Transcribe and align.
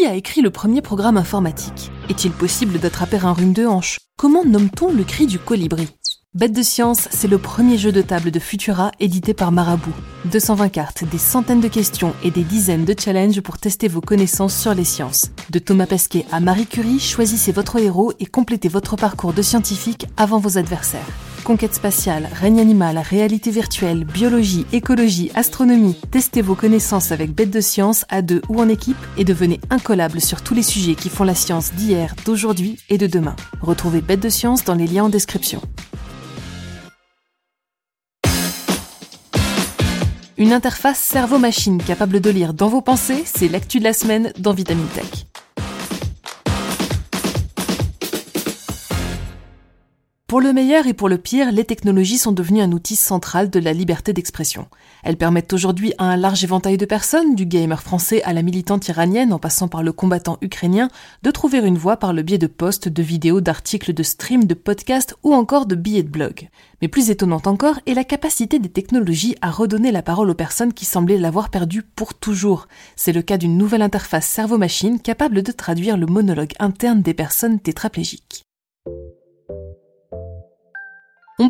Qui 0.00 0.06
a 0.06 0.14
écrit 0.14 0.40
le 0.40 0.48
premier 0.48 0.80
programme 0.80 1.18
informatique? 1.18 1.92
Est-il 2.08 2.30
possible 2.30 2.78
d'attraper 2.78 3.18
un 3.18 3.34
rhume 3.34 3.52
de 3.52 3.66
hanche? 3.66 3.98
Comment 4.16 4.46
nomme-t-on 4.46 4.94
le 4.94 5.04
cri 5.04 5.26
du 5.26 5.38
colibri? 5.38 5.88
Bête 6.32 6.54
de 6.54 6.62
science, 6.62 7.06
c'est 7.10 7.28
le 7.28 7.36
premier 7.36 7.76
jeu 7.76 7.92
de 7.92 8.00
table 8.00 8.30
de 8.30 8.38
Futura 8.38 8.92
édité 8.98 9.34
par 9.34 9.52
Marabout. 9.52 9.92
220 10.32 10.70
cartes, 10.70 11.04
des 11.04 11.18
centaines 11.18 11.60
de 11.60 11.68
questions 11.68 12.14
et 12.24 12.30
des 12.30 12.44
dizaines 12.44 12.86
de 12.86 12.94
challenges 12.98 13.42
pour 13.42 13.58
tester 13.58 13.88
vos 13.88 14.00
connaissances 14.00 14.56
sur 14.56 14.72
les 14.72 14.84
sciences. 14.84 15.32
De 15.50 15.58
Thomas 15.58 15.84
Pesquet 15.84 16.24
à 16.32 16.40
Marie 16.40 16.66
Curie, 16.66 16.98
choisissez 16.98 17.52
votre 17.52 17.78
héros 17.78 18.14
et 18.20 18.24
complétez 18.24 18.70
votre 18.70 18.96
parcours 18.96 19.34
de 19.34 19.42
scientifique 19.42 20.06
avant 20.16 20.38
vos 20.38 20.56
adversaires. 20.56 21.29
Conquête 21.50 21.74
spatiale, 21.74 22.28
règne 22.32 22.60
animal, 22.60 22.96
réalité 22.96 23.50
virtuelle, 23.50 24.04
biologie, 24.04 24.66
écologie, 24.72 25.32
astronomie. 25.34 25.96
Testez 26.12 26.42
vos 26.42 26.54
connaissances 26.54 27.10
avec 27.10 27.34
Bête 27.34 27.50
de 27.50 27.60
Science 27.60 28.04
à 28.08 28.22
deux 28.22 28.40
ou 28.48 28.60
en 28.60 28.68
équipe 28.68 28.96
et 29.18 29.24
devenez 29.24 29.58
incollable 29.68 30.20
sur 30.20 30.42
tous 30.42 30.54
les 30.54 30.62
sujets 30.62 30.94
qui 30.94 31.08
font 31.08 31.24
la 31.24 31.34
science 31.34 31.72
d'hier, 31.72 32.14
d'aujourd'hui 32.24 32.78
et 32.88 32.98
de 32.98 33.08
demain. 33.08 33.34
Retrouvez 33.62 34.00
Bête 34.00 34.20
de 34.20 34.28
Science 34.28 34.62
dans 34.62 34.76
les 34.76 34.86
liens 34.86 35.06
en 35.06 35.08
description. 35.08 35.60
Une 40.38 40.52
interface 40.52 41.00
cerveau-machine 41.00 41.82
capable 41.82 42.20
de 42.20 42.30
lire 42.30 42.54
dans 42.54 42.68
vos 42.68 42.80
pensées, 42.80 43.24
c'est 43.24 43.48
l'actu 43.48 43.80
de 43.80 43.84
la 43.84 43.92
semaine 43.92 44.32
dans 44.38 44.52
Vitamine 44.52 44.86
Tech. 44.94 45.29
Pour 50.30 50.40
le 50.40 50.52
meilleur 50.52 50.86
et 50.86 50.94
pour 50.94 51.08
le 51.08 51.18
pire, 51.18 51.50
les 51.50 51.64
technologies 51.64 52.16
sont 52.16 52.30
devenues 52.30 52.60
un 52.60 52.70
outil 52.70 52.94
central 52.94 53.50
de 53.50 53.58
la 53.58 53.72
liberté 53.72 54.12
d'expression. 54.12 54.68
Elles 55.02 55.16
permettent 55.16 55.52
aujourd'hui 55.52 55.92
à 55.98 56.04
un 56.04 56.16
large 56.16 56.44
éventail 56.44 56.76
de 56.76 56.84
personnes, 56.84 57.34
du 57.34 57.46
gamer 57.46 57.82
français 57.82 58.22
à 58.22 58.32
la 58.32 58.42
militante 58.42 58.86
iranienne 58.86 59.32
en 59.32 59.40
passant 59.40 59.66
par 59.66 59.82
le 59.82 59.90
combattant 59.90 60.38
ukrainien, 60.40 60.86
de 61.24 61.32
trouver 61.32 61.58
une 61.58 61.76
voie 61.76 61.96
par 61.96 62.12
le 62.12 62.22
biais 62.22 62.38
de 62.38 62.46
posts, 62.46 62.86
de 62.86 63.02
vidéos, 63.02 63.40
d'articles, 63.40 63.92
de 63.92 64.04
streams, 64.04 64.44
de 64.44 64.54
podcasts 64.54 65.16
ou 65.24 65.34
encore 65.34 65.66
de 65.66 65.74
billets 65.74 66.04
de 66.04 66.10
blog. 66.10 66.48
Mais 66.80 66.86
plus 66.86 67.10
étonnante 67.10 67.48
encore 67.48 67.80
est 67.86 67.94
la 67.94 68.04
capacité 68.04 68.60
des 68.60 68.70
technologies 68.70 69.34
à 69.40 69.50
redonner 69.50 69.90
la 69.90 70.02
parole 70.02 70.30
aux 70.30 70.34
personnes 70.34 70.74
qui 70.74 70.84
semblaient 70.84 71.18
l'avoir 71.18 71.50
perdue 71.50 71.82
pour 71.82 72.14
toujours. 72.14 72.68
C'est 72.94 73.12
le 73.12 73.22
cas 73.22 73.36
d'une 73.36 73.58
nouvelle 73.58 73.82
interface 73.82 74.26
cerveau-machine 74.26 75.00
capable 75.00 75.42
de 75.42 75.50
traduire 75.50 75.96
le 75.96 76.06
monologue 76.06 76.52
interne 76.60 77.02
des 77.02 77.14
personnes 77.14 77.58
tétraplégiques. 77.58 78.44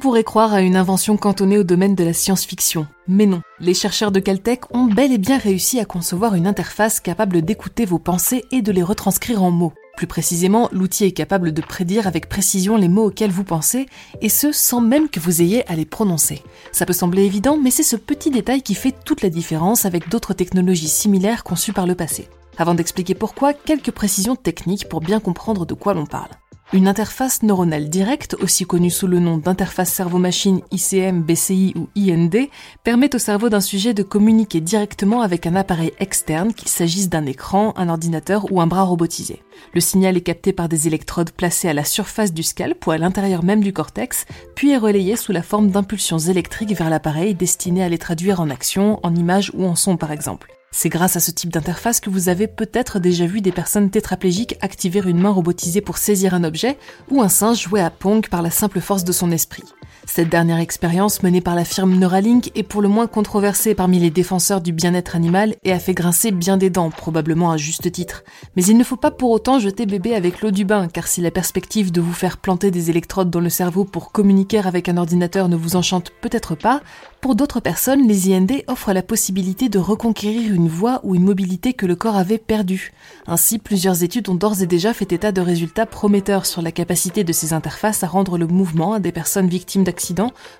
Pourrait 0.01 0.25
croire 0.25 0.53
à 0.53 0.63
une 0.63 0.75
invention 0.75 1.17
cantonnée 1.17 1.59
au 1.59 1.63
domaine 1.63 1.95
de 1.95 2.03
la 2.03 2.13
science-fiction, 2.13 2.89
mais 3.07 3.27
non. 3.27 3.43
Les 3.61 3.75
chercheurs 3.75 4.11
de 4.11 4.19
Caltech 4.19 4.63
ont 4.75 4.87
bel 4.87 5.13
et 5.13 5.19
bien 5.19 5.39
réussi 5.39 5.79
à 5.79 5.85
concevoir 5.85 6.35
une 6.35 6.49
interface 6.49 6.99
capable 6.99 7.43
d'écouter 7.43 7.85
vos 7.85 8.01
pensées 8.01 8.45
et 8.51 8.63
de 8.63 8.73
les 8.73 8.83
retranscrire 8.83 9.45
en 9.45 9.53
mots. 9.53 9.73
Plus 9.97 10.09
précisément, 10.09 10.69
l'outil 10.73 11.05
est 11.05 11.13
capable 11.13 11.53
de 11.53 11.63
prédire 11.63 12.07
avec 12.07 12.29
précision 12.29 12.77
les 12.77 12.89
mots 12.89 13.09
auxquels 13.09 13.31
vous 13.31 13.45
pensez, 13.45 13.87
et 14.23 14.29
ce 14.29 14.51
sans 14.51 14.81
même 14.81 15.09
que 15.09 15.21
vous 15.21 15.43
ayez 15.43 15.65
à 15.71 15.77
les 15.77 15.85
prononcer. 15.85 16.43
Ça 16.73 16.87
peut 16.87 16.93
sembler 16.93 17.25
évident, 17.25 17.57
mais 17.57 17.71
c'est 17.71 17.83
ce 17.83 17.97
petit 17.97 18.31
détail 18.31 18.63
qui 18.63 18.75
fait 18.75 18.95
toute 19.05 19.23
la 19.23 19.29
différence 19.29 19.85
avec 19.85 20.09
d'autres 20.09 20.35
technologies 20.35 20.89
similaires 20.89 21.45
conçues 21.45 21.75
par 21.75 21.87
le 21.87 21.95
passé. 21.95 22.29
Avant 22.57 22.75
d'expliquer 22.75 23.15
pourquoi, 23.15 23.53
quelques 23.53 23.93
précisions 23.93 24.37
techniques 24.37 24.89
pour 24.89 25.01
bien 25.01 25.21
comprendre 25.21 25.67
de 25.67 25.75
quoi 25.75 25.95
l'on 25.95 26.07
parle. 26.07 26.31
Une 26.73 26.87
interface 26.87 27.43
neuronale 27.43 27.89
directe, 27.89 28.37
aussi 28.41 28.65
connue 28.65 28.91
sous 28.91 29.09
le 29.09 29.19
nom 29.19 29.39
d'interface 29.39 29.93
cerveau-machine 29.93 30.61
ICM, 30.71 31.21
BCI 31.21 31.75
ou 31.77 31.89
IND, 31.97 32.49
permet 32.85 33.13
au 33.13 33.19
cerveau 33.19 33.49
d'un 33.49 33.61
sujet 33.61 33.93
de 33.93 34.05
communiquer 34.05 34.61
directement 34.61 35.21
avec 35.21 35.49
un 35.49 35.57
appareil 35.57 35.91
externe, 35.99 36.55
qu'il 36.55 36.69
s'agisse 36.69 37.09
d'un 37.09 37.27
écran, 37.27 37.73
un 37.77 37.89
ordinateur 37.89 38.53
ou 38.53 38.61
un 38.61 38.69
bras 38.69 38.85
robotisé. 38.85 39.43
Le 39.75 39.81
signal 39.81 40.17
est 40.17 40.21
capté 40.21 40.53
par 40.53 40.69
des 40.69 40.87
électrodes 40.87 41.33
placées 41.33 41.69
à 41.69 41.75
la 41.75 41.83
surface 41.83 42.33
du 42.33 42.45
scalp 42.45 42.87
ou 42.87 42.93
à 42.93 42.99
l'intérieur 42.99 43.43
même 43.43 43.65
du 43.65 43.73
cortex, 43.73 44.25
puis 44.55 44.71
est 44.71 44.79
relayé 44.79 45.17
sous 45.17 45.33
la 45.33 45.43
forme 45.43 45.73
d'impulsions 45.73 46.19
électriques 46.19 46.77
vers 46.77 46.89
l'appareil 46.89 47.35
destinées 47.35 47.83
à 47.83 47.89
les 47.89 47.99
traduire 47.99 48.39
en 48.39 48.49
action, 48.49 49.01
en 49.03 49.13
images 49.17 49.51
ou 49.55 49.65
en 49.65 49.75
son 49.75 49.97
par 49.97 50.13
exemple. 50.13 50.60
C'est 50.73 50.89
grâce 50.89 51.17
à 51.17 51.21
ce 51.21 51.33
type 51.33 51.53
d'interface 51.53 51.99
que 51.99 52.11
vous 52.11 52.29
avez 52.29 52.47
peut-être 52.47 53.01
déjà 53.01 53.27
vu 53.27 53.41
des 53.41 53.51
personnes 53.51 53.91
tétraplégiques 53.91 54.57
activer 54.61 55.01
une 55.05 55.21
main 55.21 55.31
robotisée 55.31 55.81
pour 55.81 55.99
saisir 55.99 56.33
un 56.33 56.45
objet 56.45 56.79
ou 57.11 57.23
un 57.23 57.29
singe 57.29 57.61
jouer 57.61 57.81
à 57.81 57.91
Pong 57.91 58.29
par 58.29 58.41
la 58.41 58.53
simple 58.53 58.81
force 58.81 59.03
de 59.03 59.11
son 59.11 59.33
esprit. 59.33 59.65
Cette 60.07 60.29
dernière 60.29 60.59
expérience 60.59 61.23
menée 61.23 61.41
par 61.41 61.55
la 61.55 61.65
firme 61.65 61.95
Neuralink 61.95 62.51
est 62.55 62.63
pour 62.63 62.83
le 62.83 62.89
moins 62.89 63.07
controversée 63.07 63.75
parmi 63.75 63.99
les 63.99 64.11
défenseurs 64.11 64.61
du 64.61 64.73
bien-être 64.73 65.15
animal 65.15 65.55
et 65.65 65.73
a 65.73 65.79
fait 65.79 65.95
grincer 65.95 66.31
bien 66.31 66.57
des 66.57 66.71
dents, 66.71 66.91
probablement 66.91 67.53
à 67.53 67.57
juste 67.57 67.91
titre. 67.93 68.25
Mais 68.57 68.65
il 68.65 68.77
ne 68.77 68.85
faut 68.85 68.97
pas 68.97 69.11
pour 69.11 69.31
autant 69.31 69.59
jeter 69.59 69.87
bébé 69.87 70.15
avec 70.15 70.41
l'eau 70.41 70.51
du 70.51 70.65
bain, 70.65 70.89
car 70.89 71.07
si 71.07 71.21
la 71.21 71.31
perspective 71.31 71.93
de 71.93 72.01
vous 72.01 72.13
faire 72.13 72.39
planter 72.39 72.71
des 72.71 72.91
électrodes 72.91 73.31
dans 73.31 73.41
le 73.41 73.51
cerveau 73.51 73.85
pour 73.85 74.11
communiquer 74.11 74.59
avec 74.59 74.89
un 74.89 74.97
ordinateur 74.97 75.49
ne 75.49 75.57
vous 75.57 75.77
enchante 75.77 76.11
peut-être 76.21 76.55
pas, 76.55 76.81
pour 77.21 77.35
d'autres 77.35 77.61
personnes, 77.61 78.09
les 78.09 78.33
IND 78.33 78.51
offrent 78.67 78.95
la 78.95 79.03
possibilité 79.03 79.69
de 79.69 79.79
reconquérir 79.79 80.55
une 80.55 80.69
voix 80.69 81.01
ou 81.03 81.15
une 81.15 81.25
mobilité 81.25 81.75
que 81.75 81.85
le 81.85 81.95
corps 81.95 82.17
avait 82.17 82.39
perdue. 82.39 82.93
Ainsi, 83.27 83.59
plusieurs 83.59 84.03
études 84.03 84.31
ont 84.31 84.35
d'ores 84.35 84.63
et 84.63 84.67
déjà 84.67 84.95
fait 84.95 85.13
état 85.13 85.31
de 85.31 85.43
résultats 85.43 85.85
prometteurs 85.85 86.47
sur 86.47 86.63
la 86.63 86.73
capacité 86.73 87.23
de 87.23 87.33
ces 87.35 87.53
interfaces 87.53 88.03
à 88.03 88.07
rendre 88.07 88.39
le 88.39 88.47
mouvement 88.47 88.95
à 88.95 89.01
des 89.01 89.13
personnes 89.13 89.49
victimes 89.49 89.85
d'accidents, 89.85 90.00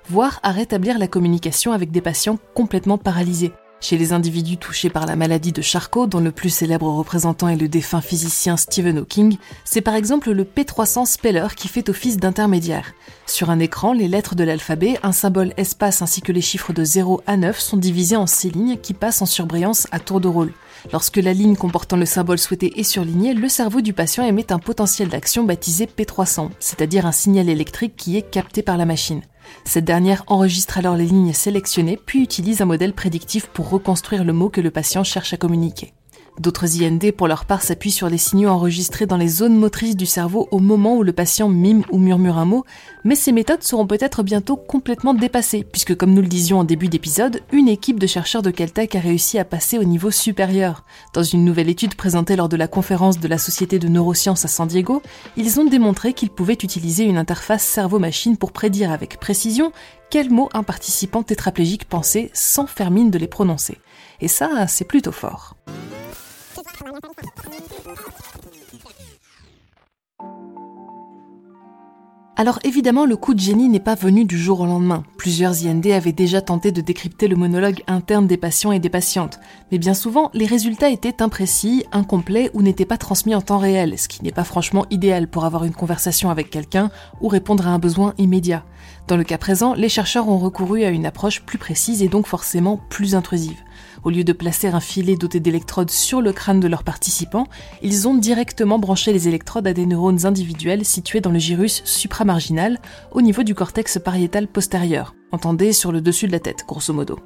voire 0.09 0.39
à 0.43 0.51
rétablir 0.51 0.97
la 0.97 1.07
communication 1.07 1.71
avec 1.71 1.91
des 1.91 2.01
patients 2.01 2.39
complètement 2.53 2.97
paralysés. 2.97 3.51
Chez 3.81 3.97
les 3.97 4.13
individus 4.13 4.57
touchés 4.57 4.91
par 4.91 5.07
la 5.07 5.15
maladie 5.15 5.51
de 5.51 5.63
Charcot, 5.63 6.05
dont 6.05 6.19
le 6.19 6.31
plus 6.31 6.51
célèbre 6.51 6.87
représentant 6.87 7.47
est 7.47 7.55
le 7.55 7.67
défunt 7.67 7.99
physicien 7.99 8.55
Stephen 8.55 8.99
Hawking, 8.99 9.37
c'est 9.65 9.81
par 9.81 9.95
exemple 9.95 10.31
le 10.31 10.43
P300 10.43 11.07
Speller 11.07 11.47
qui 11.55 11.67
fait 11.67 11.89
office 11.89 12.17
d'intermédiaire. 12.17 12.93
Sur 13.25 13.49
un 13.49 13.57
écran, 13.57 13.93
les 13.93 14.07
lettres 14.07 14.35
de 14.35 14.43
l'alphabet, 14.43 14.99
un 15.01 15.11
symbole 15.11 15.53
espace 15.57 16.03
ainsi 16.03 16.21
que 16.21 16.31
les 16.31 16.41
chiffres 16.41 16.73
de 16.73 16.83
0 16.83 17.21
à 17.25 17.37
9 17.37 17.59
sont 17.59 17.77
divisés 17.77 18.17
en 18.17 18.27
six 18.27 18.51
lignes 18.51 18.77
qui 18.77 18.93
passent 18.93 19.23
en 19.23 19.25
surbrillance 19.25 19.87
à 19.91 19.99
tour 19.99 20.21
de 20.21 20.27
rôle. 20.27 20.53
Lorsque 20.93 21.17
la 21.17 21.33
ligne 21.33 21.55
comportant 21.55 21.97
le 21.97 22.05
symbole 22.05 22.37
souhaité 22.37 22.79
est 22.79 22.83
surlignée, 22.83 23.33
le 23.33 23.49
cerveau 23.49 23.81
du 23.81 23.93
patient 23.93 24.23
émet 24.23 24.51
un 24.51 24.59
potentiel 24.59 25.09
d'action 25.09 25.43
baptisé 25.43 25.87
P300, 25.87 26.49
c'est-à-dire 26.59 27.07
un 27.07 27.11
signal 27.11 27.49
électrique 27.49 27.95
qui 27.97 28.15
est 28.15 28.29
capté 28.29 28.61
par 28.61 28.77
la 28.77 28.85
machine. 28.85 29.21
Cette 29.63 29.85
dernière 29.85 30.23
enregistre 30.27 30.77
alors 30.77 30.95
les 30.95 31.05
lignes 31.05 31.33
sélectionnées, 31.33 31.99
puis 32.05 32.21
utilise 32.21 32.61
un 32.61 32.65
modèle 32.65 32.93
prédictif 32.93 33.47
pour 33.47 33.69
reconstruire 33.69 34.23
le 34.23 34.33
mot 34.33 34.49
que 34.49 34.61
le 34.61 34.71
patient 34.71 35.03
cherche 35.03 35.33
à 35.33 35.37
communiquer. 35.37 35.93
D'autres 36.39 36.81
IND, 36.81 37.11
pour 37.11 37.27
leur 37.27 37.45
part, 37.45 37.61
s'appuient 37.61 37.91
sur 37.91 38.09
les 38.09 38.17
signaux 38.17 38.49
enregistrés 38.49 39.05
dans 39.05 39.17
les 39.17 39.27
zones 39.27 39.57
motrices 39.57 39.97
du 39.97 40.05
cerveau 40.05 40.47
au 40.51 40.59
moment 40.59 40.95
où 40.95 41.03
le 41.03 41.11
patient 41.11 41.49
mime 41.49 41.83
ou 41.91 41.97
murmure 41.97 42.37
un 42.37 42.45
mot, 42.45 42.65
mais 43.03 43.15
ces 43.15 43.31
méthodes 43.31 43.63
seront 43.63 43.85
peut-être 43.85 44.23
bientôt 44.23 44.55
complètement 44.55 45.13
dépassées, 45.13 45.65
puisque 45.69 45.95
comme 45.95 46.13
nous 46.13 46.21
le 46.21 46.27
disions 46.27 46.59
en 46.59 46.63
début 46.63 46.87
d'épisode, 46.87 47.41
une 47.51 47.67
équipe 47.67 47.99
de 47.99 48.07
chercheurs 48.07 48.41
de 48.41 48.49
Caltech 48.49 48.95
a 48.95 48.99
réussi 48.99 49.39
à 49.39 49.45
passer 49.45 49.77
au 49.77 49.83
niveau 49.83 50.09
supérieur. 50.09 50.85
Dans 51.13 51.21
une 51.21 51.45
nouvelle 51.45 51.69
étude 51.69 51.95
présentée 51.95 52.35
lors 52.35 52.49
de 52.49 52.57
la 52.57 52.67
conférence 52.67 53.19
de 53.19 53.27
la 53.27 53.37
Société 53.37 53.77
de 53.77 53.89
neurosciences 53.89 54.45
à 54.45 54.47
San 54.47 54.67
Diego, 54.67 55.01
ils 55.35 55.59
ont 55.59 55.65
démontré 55.65 56.13
qu'ils 56.13 56.29
pouvaient 56.29 56.53
utiliser 56.53 57.03
une 57.03 57.17
interface 57.17 57.63
cerveau-machine 57.63 58.37
pour 58.37 58.51
prédire 58.51 58.91
avec 58.91 59.19
précision 59.19 59.71
quels 60.09 60.31
mots 60.31 60.49
un 60.53 60.63
participant 60.63 61.23
tétraplégique 61.23 61.85
pensait 61.85 62.31
sans 62.33 62.67
faire 62.67 62.91
mine 62.91 63.11
de 63.11 63.17
les 63.17 63.27
prononcer. 63.27 63.77
Et 64.21 64.27
ça, 64.27 64.67
c'est 64.67 64.85
plutôt 64.85 65.11
fort. 65.11 65.55
Alors 72.37 72.57
évidemment, 72.63 73.05
le 73.05 73.17
coup 73.17 73.35
de 73.35 73.39
génie 73.39 73.69
n'est 73.69 73.79
pas 73.79 73.93
venu 73.93 74.25
du 74.25 74.35
jour 74.35 74.61
au 74.61 74.65
lendemain. 74.65 75.03
Plusieurs 75.15 75.63
IND 75.63 75.85
avaient 75.91 76.11
déjà 76.11 76.41
tenté 76.41 76.71
de 76.71 76.81
décrypter 76.81 77.27
le 77.27 77.35
monologue 77.35 77.83
interne 77.85 78.25
des 78.25 78.37
patients 78.37 78.71
et 78.71 78.79
des 78.79 78.89
patientes, 78.89 79.39
mais 79.71 79.77
bien 79.77 79.93
souvent, 79.93 80.31
les 80.33 80.47
résultats 80.47 80.89
étaient 80.89 81.21
imprécis, 81.21 81.85
incomplets 81.91 82.49
ou 82.55 82.63
n'étaient 82.63 82.85
pas 82.85 82.97
transmis 82.97 83.35
en 83.35 83.41
temps 83.41 83.59
réel, 83.59 83.99
ce 83.99 84.07
qui 84.07 84.23
n'est 84.23 84.31
pas 84.31 84.43
franchement 84.43 84.87
idéal 84.89 85.27
pour 85.27 85.45
avoir 85.45 85.65
une 85.65 85.75
conversation 85.75 86.31
avec 86.31 86.49
quelqu'un 86.49 86.89
ou 87.19 87.27
répondre 87.27 87.67
à 87.67 87.71
un 87.71 87.79
besoin 87.79 88.15
immédiat. 88.17 88.63
Dans 89.07 89.17
le 89.17 89.23
cas 89.23 89.37
présent, 89.37 89.75
les 89.75 89.89
chercheurs 89.89 90.27
ont 90.27 90.39
recouru 90.39 90.83
à 90.83 90.89
une 90.89 91.05
approche 91.05 91.41
plus 91.41 91.59
précise 91.59 92.01
et 92.01 92.07
donc 92.07 92.25
forcément 92.25 92.79
plus 92.89 93.13
intrusive. 93.13 93.61
Au 94.03 94.09
lieu 94.09 94.23
de 94.23 94.33
placer 94.33 94.67
un 94.67 94.79
filet 94.79 95.15
doté 95.15 95.39
d'électrodes 95.39 95.91
sur 95.91 96.21
le 96.21 96.33
crâne 96.33 96.59
de 96.59 96.67
leurs 96.67 96.83
participants, 96.83 97.47
ils 97.81 98.07
ont 98.07 98.15
directement 98.15 98.79
branché 98.79 99.13
les 99.13 99.27
électrodes 99.27 99.67
à 99.67 99.73
des 99.73 99.85
neurones 99.85 100.25
individuels 100.25 100.85
situés 100.85 101.21
dans 101.21 101.31
le 101.31 101.39
gyrus 101.39 101.81
supramarginal, 101.85 102.79
au 103.11 103.21
niveau 103.21 103.43
du 103.43 103.55
cortex 103.55 103.99
pariétal 104.03 104.47
postérieur. 104.47 105.13
Entendez 105.31 105.71
sur 105.71 105.91
le 105.91 106.01
dessus 106.01 106.27
de 106.27 106.33
la 106.33 106.39
tête, 106.39 106.65
grosso 106.67 106.93
modo. 106.93 107.17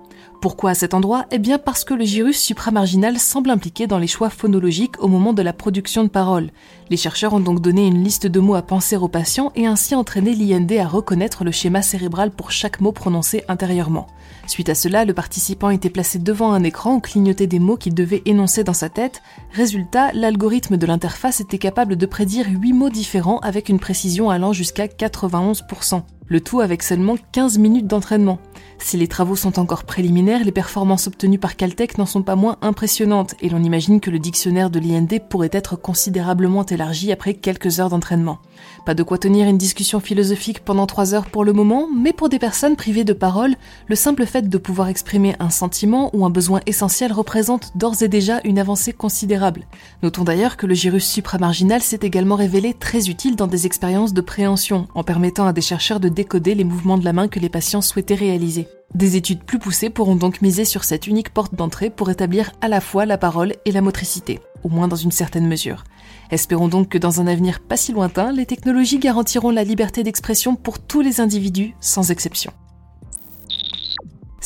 Pourquoi 0.41 0.71
à 0.71 0.75
cet 0.75 0.93
endroit? 0.93 1.25
Eh 1.31 1.39
bien 1.39 1.57
parce 1.57 1.83
que 1.83 1.95
le 1.95 2.05
gyrus 2.05 2.39
supramarginal 2.39 3.17
semble 3.17 3.49
impliqué 3.49 3.87
dans 3.87 3.97
les 3.97 4.05
choix 4.05 4.29
phonologiques 4.29 5.01
au 5.01 5.07
moment 5.07 5.33
de 5.33 5.41
la 5.41 5.53
production 5.53 6.03
de 6.03 6.09
paroles. 6.09 6.51
Les 6.91 6.97
chercheurs 6.97 7.33
ont 7.33 7.39
donc 7.39 7.61
donné 7.61 7.87
une 7.87 8.03
liste 8.03 8.27
de 8.27 8.39
mots 8.39 8.53
à 8.53 8.61
penser 8.61 8.95
aux 8.95 9.07
patients 9.07 9.51
et 9.55 9.65
ainsi 9.65 9.95
entraîné 9.95 10.35
l'IND 10.35 10.71
à 10.79 10.87
reconnaître 10.87 11.43
le 11.43 11.51
schéma 11.51 11.81
cérébral 11.81 12.29
pour 12.29 12.51
chaque 12.51 12.79
mot 12.79 12.91
prononcé 12.91 13.43
intérieurement. 13.47 14.05
Suite 14.45 14.69
à 14.69 14.75
cela, 14.75 15.03
le 15.03 15.15
participant 15.15 15.71
était 15.71 15.89
placé 15.89 16.19
devant 16.19 16.51
un 16.51 16.63
écran 16.63 16.95
où 16.95 16.99
clignotait 16.99 17.47
des 17.47 17.59
mots 17.59 17.77
qu'il 17.77 17.95
devait 17.95 18.21
énoncer 18.25 18.63
dans 18.63 18.73
sa 18.73 18.89
tête. 18.89 19.23
Résultat, 19.51 20.11
l'algorithme 20.13 20.77
de 20.77 20.85
l'interface 20.85 21.41
était 21.41 21.57
capable 21.57 21.95
de 21.95 22.05
prédire 22.05 22.45
8 22.47 22.73
mots 22.73 22.89
différents 22.91 23.39
avec 23.39 23.67
une 23.67 23.79
précision 23.79 24.29
allant 24.29 24.53
jusqu'à 24.53 24.85
91% 24.85 26.03
le 26.27 26.41
tout 26.41 26.61
avec 26.61 26.83
seulement 26.83 27.15
15 27.31 27.57
minutes 27.57 27.87
d'entraînement. 27.87 28.39
Si 28.77 28.97
les 28.97 29.07
travaux 29.07 29.35
sont 29.35 29.57
encore 29.57 29.83
préliminaires, 29.83 30.43
les 30.43 30.51
performances 30.51 31.07
obtenues 31.07 31.39
par 31.39 31.55
Caltech 31.55 31.97
n'en 31.97 32.05
sont 32.05 32.21
pas 32.21 32.35
moins 32.35 32.57
impressionnantes 32.61 33.33
et 33.41 33.49
l'on 33.49 33.63
imagine 33.63 33.99
que 33.99 34.11
le 34.11 34.19
dictionnaire 34.19 34.69
de 34.69 34.79
l'IND 34.79 35.19
pourrait 35.27 35.49
être 35.51 35.75
considérablement 35.75 36.65
élargi 36.65 37.11
après 37.11 37.33
quelques 37.33 37.79
heures 37.79 37.89
d'entraînement. 37.89 38.39
Pas 38.85 38.93
de 38.93 39.03
quoi 39.03 39.17
tenir 39.17 39.47
une 39.47 39.57
discussion 39.57 39.99
philosophique 39.99 40.59
pendant 40.59 40.85
trois 40.85 41.13
heures 41.13 41.25
pour 41.25 41.43
le 41.43 41.53
moment, 41.53 41.87
mais 41.93 42.13
pour 42.13 42.29
des 42.29 42.39
personnes 42.39 42.75
privées 42.75 43.03
de 43.03 43.13
parole, 43.13 43.55
le 43.87 43.95
simple 43.95 44.25
fait 44.25 44.47
de 44.47 44.57
pouvoir 44.57 44.87
exprimer 44.87 45.35
un 45.39 45.49
sentiment 45.49 46.09
ou 46.13 46.25
un 46.25 46.29
besoin 46.29 46.61
essentiel 46.65 47.11
représente 47.11 47.71
d'ores 47.75 48.03
et 48.03 48.07
déjà 48.07 48.39
une 48.43 48.59
avancée 48.59 48.93
considérable. 48.93 49.65
Notons 50.03 50.23
d'ailleurs 50.23 50.57
que 50.57 50.67
le 50.67 50.75
gyrus 50.75 51.05
supramarginal 51.05 51.81
s'est 51.81 51.99
également 52.03 52.35
révélé 52.35 52.73
très 52.73 53.09
utile 53.09 53.35
dans 53.35 53.47
des 53.47 53.65
expériences 53.65 54.13
de 54.13 54.21
préhension, 54.21 54.87
en 54.93 55.03
permettant 55.03 55.47
à 55.47 55.53
des 55.53 55.61
chercheurs 55.61 55.99
de 55.99 56.09
décoder 56.09 56.55
les 56.55 56.63
mouvements 56.63 56.97
de 56.97 57.05
la 57.05 57.13
main 57.13 57.27
que 57.27 57.39
les 57.39 57.49
patients 57.49 57.81
souhaitaient 57.81 58.15
réaliser. 58.15 58.54
Des 58.93 59.15
études 59.15 59.43
plus 59.43 59.59
poussées 59.59 59.89
pourront 59.89 60.15
donc 60.15 60.41
miser 60.41 60.63
sur 60.65 60.83
cette 60.83 61.07
unique 61.07 61.33
porte 61.33 61.55
d'entrée 61.55 61.89
pour 61.89 62.09
établir 62.09 62.51
à 62.61 62.67
la 62.67 62.81
fois 62.81 63.05
la 63.05 63.17
parole 63.17 63.53
et 63.65 63.71
la 63.71 63.81
motricité, 63.81 64.39
au 64.63 64.69
moins 64.69 64.87
dans 64.87 64.95
une 64.95 65.11
certaine 65.11 65.47
mesure. 65.47 65.83
Espérons 66.31 66.69
donc 66.69 66.89
que 66.89 66.97
dans 66.97 67.19
un 67.19 67.27
avenir 67.27 67.59
pas 67.59 67.77
si 67.77 67.91
lointain, 67.91 68.31
les 68.31 68.45
technologies 68.45 68.99
garantiront 68.99 69.51
la 69.51 69.63
liberté 69.63 70.03
d'expression 70.03 70.55
pour 70.55 70.79
tous 70.79 71.01
les 71.01 71.19
individus, 71.19 71.75
sans 71.81 72.11
exception. 72.11 72.51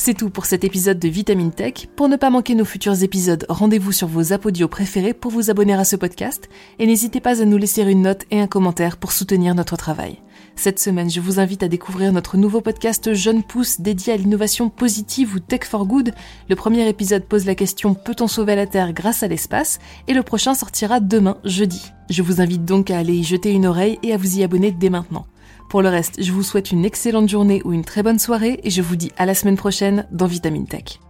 C'est 0.02 0.14
tout 0.14 0.30
pour 0.30 0.46
cet 0.46 0.64
épisode 0.64 0.98
de 0.98 1.08
Vitamine 1.10 1.52
Tech. 1.52 1.86
Pour 1.94 2.08
ne 2.08 2.16
pas 2.16 2.30
manquer 2.30 2.54
nos 2.54 2.64
futurs 2.64 3.02
épisodes, 3.02 3.44
rendez-vous 3.50 3.92
sur 3.92 4.08
vos 4.08 4.32
apodios 4.32 4.66
préférés 4.66 5.12
pour 5.12 5.30
vous 5.30 5.50
abonner 5.50 5.74
à 5.74 5.84
ce 5.84 5.94
podcast 5.94 6.48
et 6.78 6.86
n'hésitez 6.86 7.20
pas 7.20 7.42
à 7.42 7.44
nous 7.44 7.58
laisser 7.58 7.82
une 7.82 8.00
note 8.00 8.24
et 8.30 8.40
un 8.40 8.46
commentaire 8.46 8.96
pour 8.96 9.12
soutenir 9.12 9.54
notre 9.54 9.76
travail. 9.76 10.16
Cette 10.60 10.78
semaine, 10.78 11.08
je 11.08 11.22
vous 11.22 11.40
invite 11.40 11.62
à 11.62 11.68
découvrir 11.68 12.12
notre 12.12 12.36
nouveau 12.36 12.60
podcast 12.60 13.14
Jeune 13.14 13.42
Pousse 13.42 13.80
dédié 13.80 14.12
à 14.12 14.18
l'innovation 14.18 14.68
positive 14.68 15.34
ou 15.34 15.38
Tech 15.38 15.62
for 15.64 15.86
Good. 15.86 16.12
Le 16.50 16.54
premier 16.54 16.86
épisode 16.86 17.24
pose 17.24 17.46
la 17.46 17.54
question 17.54 17.94
Peut-on 17.94 18.28
sauver 18.28 18.56
la 18.56 18.66
Terre 18.66 18.92
grâce 18.92 19.22
à 19.22 19.26
l'espace? 19.26 19.78
Et 20.06 20.12
le 20.12 20.22
prochain 20.22 20.52
sortira 20.52 21.00
demain, 21.00 21.38
jeudi. 21.44 21.92
Je 22.10 22.20
vous 22.20 22.42
invite 22.42 22.66
donc 22.66 22.90
à 22.90 22.98
aller 22.98 23.14
y 23.14 23.24
jeter 23.24 23.52
une 23.52 23.64
oreille 23.64 23.98
et 24.02 24.12
à 24.12 24.18
vous 24.18 24.36
y 24.38 24.42
abonner 24.42 24.70
dès 24.70 24.90
maintenant. 24.90 25.24
Pour 25.70 25.80
le 25.80 25.88
reste, 25.88 26.22
je 26.22 26.30
vous 26.30 26.42
souhaite 26.42 26.72
une 26.72 26.84
excellente 26.84 27.30
journée 27.30 27.62
ou 27.64 27.72
une 27.72 27.86
très 27.86 28.02
bonne 28.02 28.18
soirée 28.18 28.60
et 28.62 28.68
je 28.68 28.82
vous 28.82 28.96
dis 28.96 29.12
à 29.16 29.24
la 29.24 29.34
semaine 29.34 29.56
prochaine 29.56 30.06
dans 30.12 30.26
Vitamine 30.26 30.66
Tech. 30.66 31.00